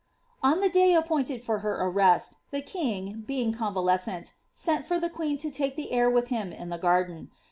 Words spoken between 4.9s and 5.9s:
the queen to take